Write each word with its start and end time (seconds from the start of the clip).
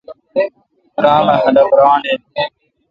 درام 1.01 1.27
اؘ 1.33 1.37
خلق 1.43 1.69
ران 1.79 2.01
این۔ 2.07 2.21